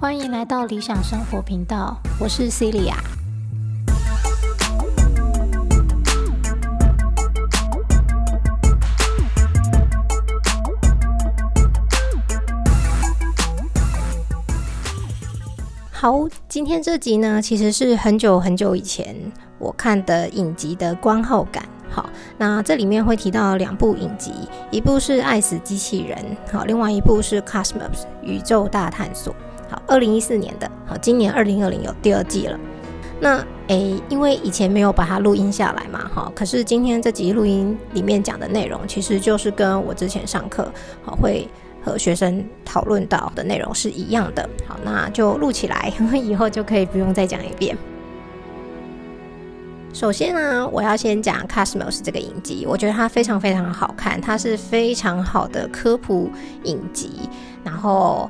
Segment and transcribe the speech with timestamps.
[0.00, 2.94] 欢迎来到理想生活频道，我是 Celia。
[15.90, 19.16] 好，今天这集呢，其实是很久很久以前
[19.58, 21.66] 我看的影集的观后感。
[21.94, 24.32] 好，那这里面会提到两部影集，
[24.72, 26.18] 一部是《爱死机器人》，
[26.52, 27.72] 好，另外一部是《Cosmos》
[28.22, 29.32] 宇宙大探索。
[29.70, 32.58] 好，二零一四年的，好，今年二零二零有第二季了。
[33.20, 40.68] 那诶，因为以前没有把它录音下来嘛，哈，可是今天这集录音里面讲的内容，其实就是跟我之前上课
[41.04, 41.48] 好会。
[41.86, 47.76] 和学生讨论到的内容是一样的，好，那就录起来， 以后就可以不用再讲一遍。
[49.94, 56.28] 首先呢，我要先讲《Cosmos》这个影集，我觉得它非常非常好看，它是非常好的科普
[56.64, 57.12] 影集，
[57.62, 58.28] 然后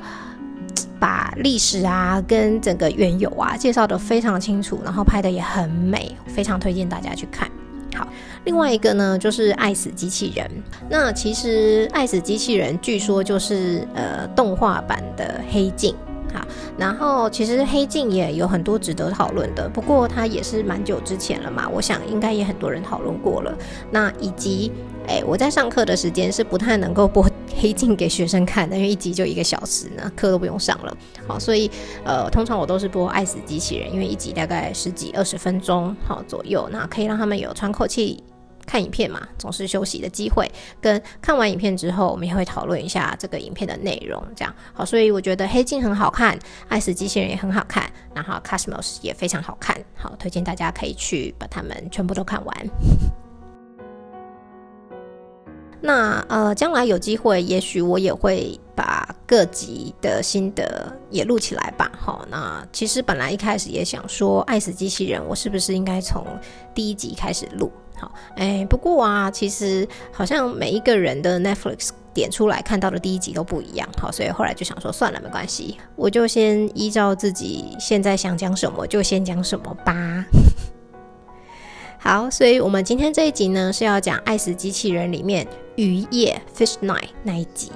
[1.00, 7.50] 把历史啊跟整个缘由啊介绍的非常清楚，然后拍的也很美，非常推荐大家去看。
[7.94, 8.06] 好，
[8.44, 10.46] 另外一个呢，就是《爱死机器人》。
[10.90, 15.94] 那其实《爱死机器人》据说就是呃动画版的《黑镜》。
[16.34, 16.44] 好，
[16.76, 23.56] 然后其实《黑镜》也有很多值得讨论的，不过它也是蛮久之前了嘛，我想应该也很多人讨论过了。
[23.92, 24.72] 那以及，
[25.06, 27.24] 哎，我在上课的时间是不太能够播
[27.54, 30.96] 《黑镜》给学生看的，因为一集就一个小时呢，课都不用上了。
[31.28, 31.70] 好，所以
[32.04, 38.23] 呃，通常我都是播《爱死机器人》，因为一集大概十几二十分钟好左右，那可以让他们有喘口气。
[38.66, 40.50] 看影片嘛，总是休息的机会。
[40.80, 44.22] 跟看完影片之后，我们也会讨论一下这个影片的内容。
[44.34, 46.36] 这样好，所以我觉得《黑镜》很好看，
[46.68, 49.76] 《爱死机器人》也很好看，然后《Cosmos》也非常好看。
[49.94, 52.56] 好，推荐大家可以去把它们全部都看完。
[55.86, 61.92] 那呃，将来有机会，也许我也会把各集的心得也录起来吧。
[61.94, 66.26] 好，那其实本来一开始也想说，《爱死机器人》，我是不是应该从
[66.74, 67.70] 第一集开始录？
[67.96, 80.24] 好，哎，不过啊，其实好像每一个人的 Netflix 点出来看到的第一集都不一样，好，所以后来就想说算了，没关系，我就先依照自己现在想讲什么就先讲什么吧。
[81.98, 85.46] 好，所以我们今天这一集呢是要讲《爱死机器人》里面
[85.76, 87.72] 渔业 Fish Night 那一集，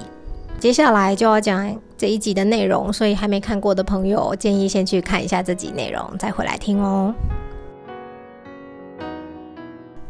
[0.61, 7.15] 接下来就要讲这一集的内容，所以还没看过的朋友建议先去看一下这集内容，再回来听哦。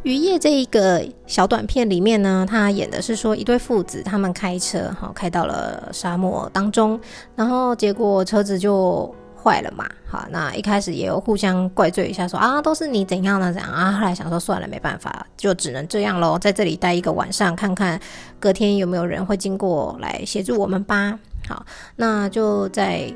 [0.05, 6.99] 渔业这一个小短片里面呢，他演的是说一对父子，他们开车哈开到了沙漠当中，
[7.35, 18.01] 然后结果车子就坏了嘛，好，那一开始也有互相怪罪一下，说啊都是你怎样呢怎样啊，后来想说算了没办法，就只能这样喽，在这里待一个晚上，看看
[18.39, 21.19] 隔天有没有人会经过来协助我们吧。
[21.49, 21.67] 好，
[21.97, 23.13] 那就在。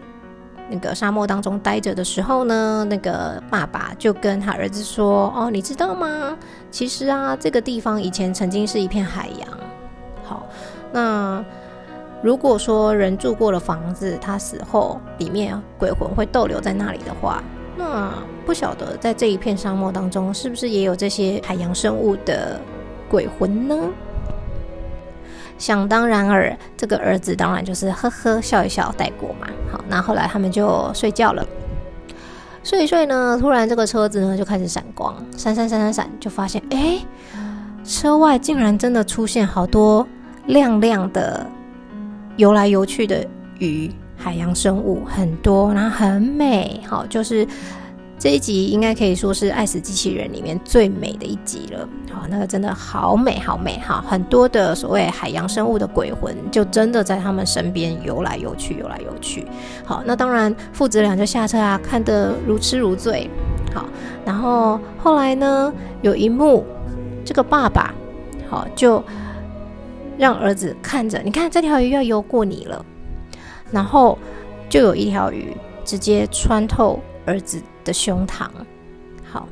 [0.71, 6.37] 那个沙漠当中待着的时候呢，那个爸爸就跟他儿子说：“哦，你知道吗？
[6.71, 9.49] 其实啊，这个地方以前曾经是一片海洋。
[10.25, 10.47] 好，
[10.93, 11.45] 那
[12.23, 17.43] 如果说人住过了房子，他死后里面鬼魂会逗留在那里的话，
[17.77, 18.11] 那
[18.47, 22.59] 不晓得在这一片沙漠当中，是不是也有这些海洋生物的
[23.11, 23.77] 鬼魂呢？”
[25.63, 29.47] 想当然尔，这个儿子当然就是呵呵笑一笑带过嘛。
[29.71, 31.47] 好，那后来他们就睡觉了，
[32.65, 36.99] 睡一睡呢，突然这个车子呢就开始闪光，闪闪闪闪闪，就发现哎，
[37.85, 40.05] 车外竟然真的出现好多
[40.47, 41.47] 亮亮的
[42.37, 43.25] 游来游去的
[43.61, 47.47] 鱼，海洋生物很多，然后很美，好就是。
[48.23, 51.89] 这一集应该可以说是《爱死机器人》里面最美的一集了。
[52.09, 54.01] 好，那个真的好美，好美哈！
[54.07, 59.45] 很多的所谓海洋生物的鬼魂，就真的在他们身边游来游去，游来游去。
[59.85, 63.29] 好，那当然父子俩就下车啊，看得如痴如醉。
[63.75, 63.87] 好，
[64.25, 66.65] 然后后来呢，有一幕，
[67.25, 67.93] 这个爸爸
[68.49, 69.03] 好就
[70.17, 72.87] 让儿子看着，你看这条鱼要游过你了，
[73.73, 74.17] 然后
[74.69, 77.61] 就有一条鱼直接穿透儿子。
[77.85, 78.49] 的胸膛，
[79.31, 79.49] 好，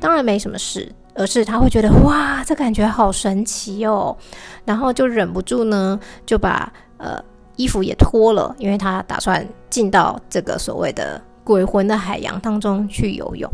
[0.00, 4.16] 当然没什么事，而是他会觉得哇，这感觉好神奇哦，
[4.64, 7.22] 然后就忍不住呢，就把呃
[7.56, 13.50] 衣服也脱了，因为他打算进到这个所谓的鬼魂的海洋当中去游泳。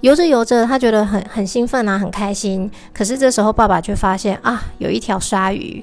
[0.00, 2.70] 游着游着，他觉得很很兴奋啊，很开心。
[2.92, 5.82] 可是这时候爸爸却发现啊，有一条鲨鱼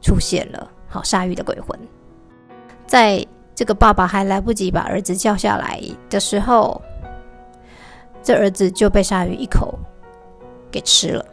[0.00, 1.78] 出现了，好，鲨鱼的鬼魂
[2.86, 3.26] 在。
[3.54, 6.80] 这个爸爸还来不及把儿子叫下来的时候
[8.22, 9.78] 这儿子就被鲨鱼一口
[10.70, 11.24] 给吃了。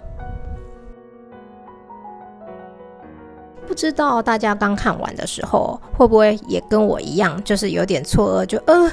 [3.66, 8.92] 不知道大家刚看完的时候会不会也跟我一样就是有点错愕就呃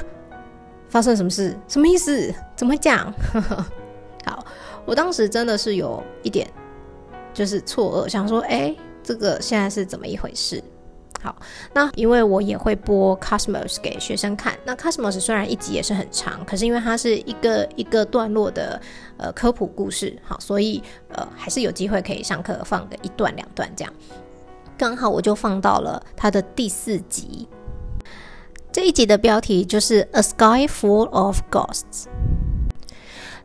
[0.87, 1.57] 发生什么事？
[1.67, 2.33] 什么意思？
[2.55, 3.65] 怎么讲呵呵
[4.25, 4.45] 好
[4.85, 6.47] 我当时真的是有一点
[7.33, 10.63] 就是错愕想说哎这个现在是怎么一回事？
[11.27, 11.35] 好，
[11.73, 14.57] 那因为我也会播 Cosmos 给学生看。
[14.63, 18.81] 那 Cosmos 虽然一集也是很长，可是因为它是一个一个段落的
[19.17, 23.93] 呃科普故事，好，所以呃还是有机会可以上课放个一段两段这样。
[24.77, 27.45] 刚好我就放到了它的第四集，
[28.71, 32.05] 这一集的标题就是 A Sky Full of Ghosts。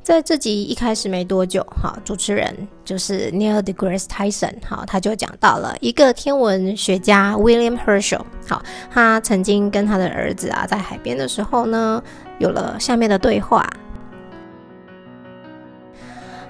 [0.02, 2.52] 在这集一开始没多久，哈，主持人
[2.84, 8.60] 就是 Neil deGrasse Tyson，好，他就讲到了一个天文学家 William Herschel，好，
[8.90, 12.02] 他曾经跟他的儿子啊在海边的时候呢，
[12.38, 13.64] 有了下面的对话。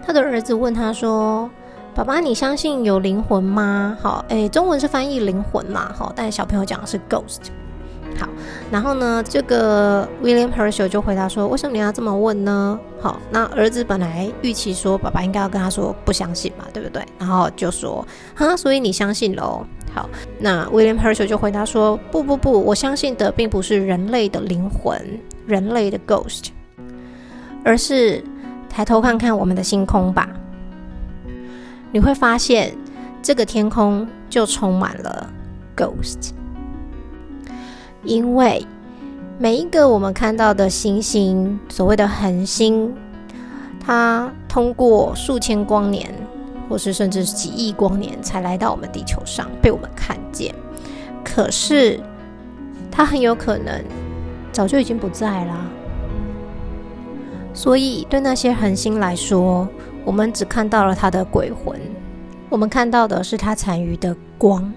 [0.05, 1.49] 他的儿子问他说
[1.95, 7.51] ：“爸爸，你相信有灵魂吗？”好，诶，中文是翻译灵魂嘛，好，但小朋友讲的是 ghost。
[8.19, 8.29] 好，
[8.71, 17.03] 然后呢，这个 William Herschel 就回答说：“为什么你要这么问呢？”好，那儿子本来预期说爸爸应该要跟他说不相信嘛，对不对？
[17.19, 18.07] 然后就说
[18.37, 19.65] ：“哈，所以你相信喽？”
[19.95, 25.01] 好，那 William Herschel 就回答说：“不不不，我相信的并不是人类的灵魂，
[25.47, 26.47] 人类的 ghost，
[27.65, 28.23] 而是
[28.69, 30.29] 抬头看看我们的星空吧，
[31.93, 32.75] 你会发现
[33.23, 35.29] 这个天空就充满了
[35.77, 36.31] ghost。”
[38.05, 38.67] 因为
[39.39, 42.93] 每一个我们看到的星星，所谓的恒星，
[43.81, 46.13] 它通过数千光年，
[46.69, 50.55] 或是甚至几亿光年才来到我们地球上被我们看见。
[51.25, 52.01] 可是，
[52.91, 53.83] 它很有可能
[54.53, 55.67] 早就已经不在啦。
[57.55, 59.69] 所以，对那些恒星来说，
[60.05, 61.79] 我们只看到了它的鬼魂，
[62.49, 64.73] 我们看到的是它残余的光。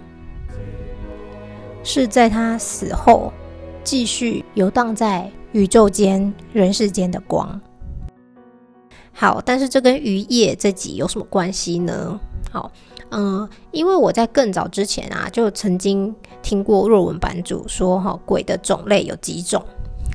[1.85, 3.31] 是在他死后
[3.83, 7.61] 继续游荡在宇宙间、人世间的光。
[9.13, 12.19] 好，但是这跟渔业这集有什么关系呢？
[12.51, 12.71] 好，
[13.11, 19.63] 嗯，因为我在更早之前啊，就曾经听过若文版主说，哈，鬼的种类有几种，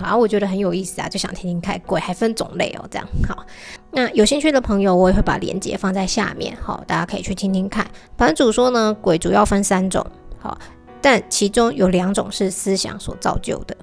[0.03, 3.47] 啊，我觉得很有意思啊，就想听听看，鬼还分种类哦，这样好。
[3.93, 7.89] 那有兴趣的朋友，我也会把链接放在下面，好，大家可以去听听看。
[8.17, 10.05] 版主说呢，鬼主要分三种，
[10.41, 10.59] 好。
[11.03, 13.77] 但其中有两种是思想所造就的，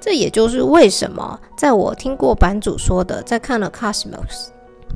[0.00, 4.12] 这也就是为什么在我听过版主说的，在看了《Cosmos》，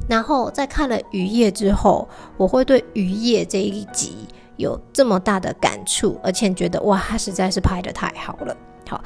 [0.08, 4.26] 然后在看了《渔业》之后，我会对《渔业》这一集
[4.56, 8.56] 有这么大的感触，而且觉得哇，他实在是拍的太好了。
[8.88, 9.02] 好，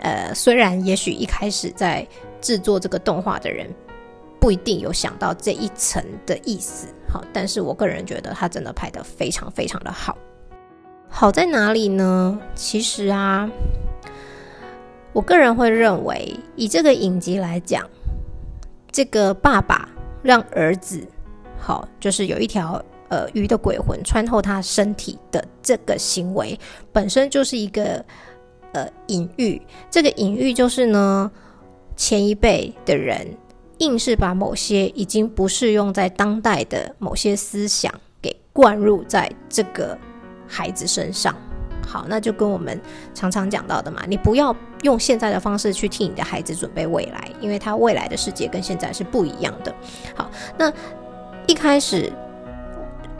[0.00, 2.06] 呃，虽然也许一开始在
[2.40, 3.72] 制作这个动画的人
[4.40, 10.18] 不一定有想到这一层的意思，好，但是我个人觉得他真的拍的非常非常的好。
[11.22, 12.36] 好在哪里呢？
[12.52, 13.48] 其实啊，
[15.12, 17.88] 我个人会认为，以这个影集来讲，
[18.90, 19.88] 这个爸爸
[20.20, 21.00] 让儿子
[21.56, 26.58] 好，就是有一条呃鱼的鬼魂穿透他身体的这个行为，
[26.90, 28.04] 本身就是一个
[28.72, 29.62] 呃隐喻。
[29.88, 31.30] 这个隐喻就是呢，
[31.94, 33.24] 前一辈的人
[33.78, 39.96] 硬是把某些已经不适用在当代的某些思想给灌入在这个。
[40.54, 41.34] 孩子身上，
[41.86, 42.78] 好，那就跟我们
[43.14, 49.74] 常常讲到的嘛，你不要用现在的方式去替你的孩子准备未来，因为他未来的世界跟现在是不一样的。
[50.14, 50.70] 好，那
[51.46, 52.12] 一开始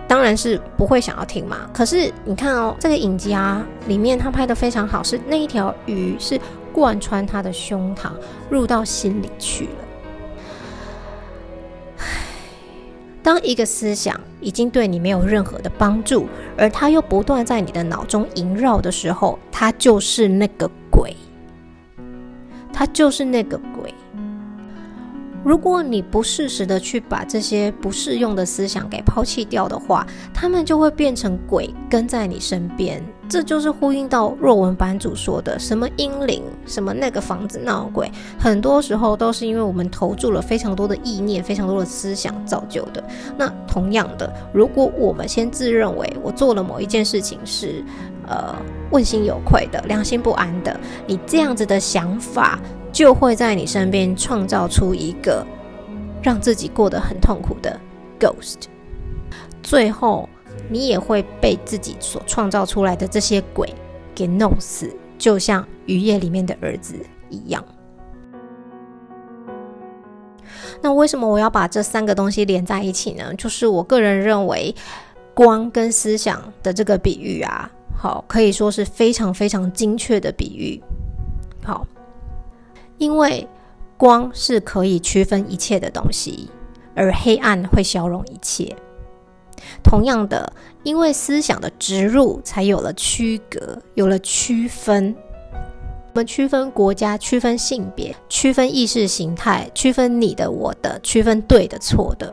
[0.06, 6.38] 当然是不会想要听嘛，可是你看哦，这个影集啊，里面他拍的非常好，是那一条鱼是
[6.70, 8.10] 贯穿他的胸膛，
[8.50, 9.81] 入到心里去了。
[13.22, 16.26] 当一个思想已经对你没有任何的帮助，
[16.56, 21.14] 而它又不断在你的脑中萦绕的时候，它就是那个鬼，
[22.72, 23.94] 它就是那个鬼。
[25.44, 33.02] 如果你不适时的去把这些不适用的思想给抛弃掉的话，他们就会变成鬼跟在你身边。
[33.28, 43.02] 这就是呼应到若文版主说的什么阴灵，什么那个房子闹鬼，很多时候都是因为我们投注了非常多的意念、非常多的思想造就的。
[43.36, 47.82] 那同样的，如果我们先自认为我做了某一件事情是
[48.28, 48.54] 呃
[48.90, 52.60] 问心有愧的、良心不安的，你这样子的想法。
[52.92, 55.44] 就会在你身边创造出一个
[56.22, 57.80] 让自己过得很痛苦的
[58.20, 58.66] ghost，
[59.62, 60.28] 最后
[60.68, 63.74] 你也会被自己所创造出来的这些鬼
[64.14, 66.94] 给弄死，就像渔业里面的儿子
[67.30, 67.64] 一样。
[70.82, 73.32] 那为什么我要把这三个东西连在一起呢？
[73.34, 74.74] 就是我个人认为，
[75.32, 80.82] 光跟思想的这个比喻啊，好，可以说是非常非常精确的比喻。
[81.64, 81.86] 好，
[83.02, 83.48] 因为
[83.96, 86.48] 光是可以区分一切的东西，
[86.94, 88.76] 而黑暗会消融一切。
[89.82, 90.52] 同样的，
[90.84, 95.12] 因为思想的植入，才有了区隔，有了区分。
[96.14, 102.32] 我们区分国家，区分性别，区分意识形态，区分你的、我的，区分对的、错的。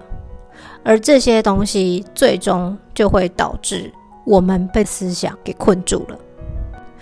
[0.84, 3.92] 而这些东西最终就会导致
[4.24, 6.20] 我们被思想给困住了。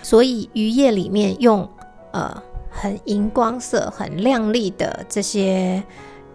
[0.02, 1.68] 所以渔业里面用
[2.12, 2.42] 呃
[2.80, 5.82] 很荧光色、很亮丽的这些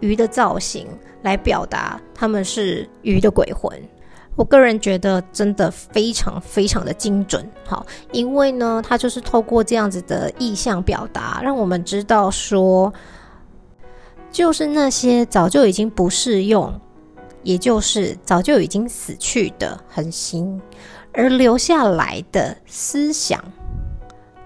[0.00, 0.86] 鱼的造型
[1.22, 3.72] 来表达他们是鱼的鬼魂。
[4.36, 12.92] 我个人觉得真的非常非常的精准，好，因为呢，它就是透过这样子的意象表达，让我们知道说，
[14.30, 16.80] 就是那些早就已经不适用。
[17.44, 20.58] 也就是早就已经死去的恒星，
[21.12, 23.38] 而留下来的思想，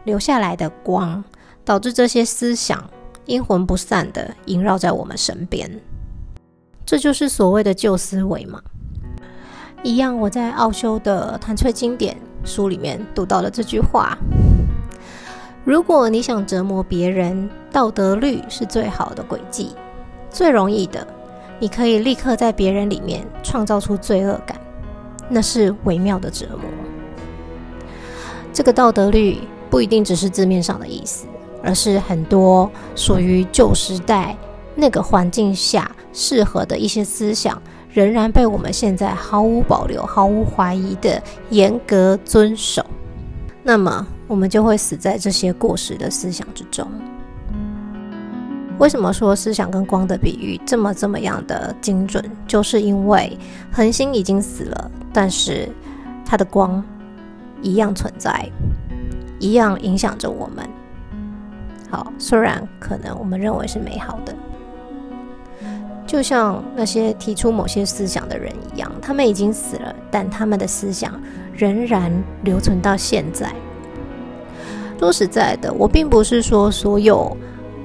[0.02, 1.22] 留下来的光，
[1.68, 2.82] 导致这些思想
[3.26, 5.70] 阴魂不散的萦绕在我们身边。
[6.86, 8.58] 这就是所谓的旧思维嘛。
[9.82, 12.16] 一样，我在奥修的《谈粹经典》
[12.50, 14.16] 书里面读到了这句话：
[15.62, 19.74] 如果你想折磨别人，道德律是最好的轨迹，
[20.30, 21.06] 最容易的。
[21.60, 24.58] 你可以立刻在别人里面创造出罪恶感，
[25.28, 26.62] 那是微妙的折磨。
[28.54, 29.36] 这个道德律
[29.68, 31.26] 不一定只是字面上的意思，
[31.62, 34.36] 而是很多属于旧时代
[34.74, 37.60] 那个环境下适合的一些思想，
[37.92, 42.84] 仍然被我们现在毫无保留、毫无怀疑的严格遵守。
[43.62, 46.86] 那么，我们就会死在这些过时的思想之中。
[48.78, 52.24] 为什么说思想跟光的比喻这么这么样的精准？
[52.46, 53.36] 就是因为
[53.72, 55.68] 恒星已经死了，但是
[56.24, 56.82] 它的光
[57.60, 58.48] 一样存在，
[59.40, 60.64] 一样影响着我们。
[61.90, 64.34] 好，虽然可能我们认为是美好的，
[66.06, 71.20] 就像那些提出某些思想的人一样，他们已经死了，但他们的思想
[71.54, 73.52] 仍然留存到现在。
[74.98, 77.36] 说实在的，我并不是说所有。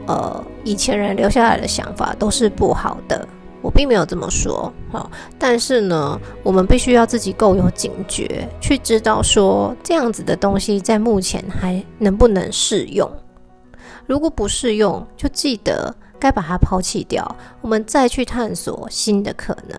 [0.05, 3.25] 呃，以前人留下来的想法都是不好的，
[3.61, 4.69] 我并没有这么说。
[4.91, 13.09] 好，但是呢，我们必须要自己够有警觉，去知道说这样子的东西在目前还能不能适用。
[14.05, 19.77] 如果不适用，就记得该把它抛弃掉，我们再去探索新的可能。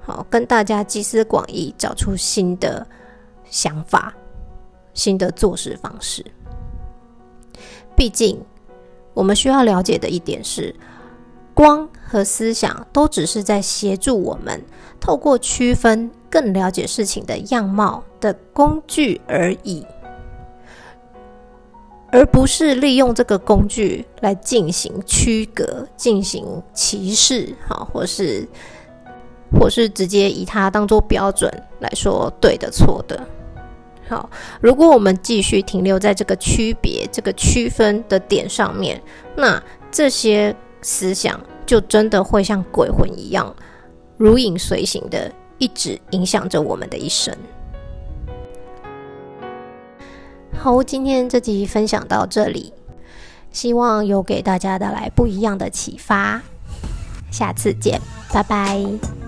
[0.00, 2.86] 好，跟大家集思广益，找出新的
[3.48, 4.14] 想法、
[4.94, 6.24] 新的做事方式。
[7.96, 8.40] 毕竟。
[9.14, 10.74] 我们需要了解的一点是，
[11.52, 14.58] 光和思想都只是在协助我们
[14.98, 19.86] 透过区分更了解事情的样貌的工具而已，
[22.12, 28.46] 而不是利用这个工具来进行区隔、进行歧视，哈，或是
[29.58, 31.50] 或是直接以它当做标准
[31.80, 33.18] 来说对的、错的。
[34.08, 34.28] 好，
[34.60, 39.00] 如果我们继续停留在这个区别、这个区分的点上面，
[39.34, 43.56] 那这些思想就真的会像鬼魂一样，
[44.18, 47.34] 如影随形的，一直影响着我们的一生。
[50.62, 52.72] 好，今天这集分享到这里，
[53.50, 56.40] 希望有给大家带来不一样的启发。
[57.32, 58.00] 下次见，
[58.32, 59.21] 拜拜。